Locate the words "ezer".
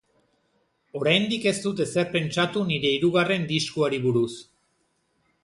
1.85-2.09